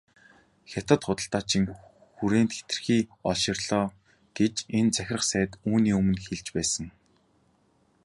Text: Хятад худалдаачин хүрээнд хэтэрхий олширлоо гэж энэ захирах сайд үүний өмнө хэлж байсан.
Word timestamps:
Хятад 0.71 1.01
худалдаачин 1.05 1.65
хүрээнд 2.15 2.51
хэтэрхий 2.57 3.01
олширлоо 3.29 3.85
гэж 4.37 4.55
энэ 4.77 4.93
захирах 4.97 5.25
сайд 5.31 5.51
үүний 5.69 5.93
өмнө 5.99 6.21
хэлж 6.25 6.47
байсан. 6.57 6.85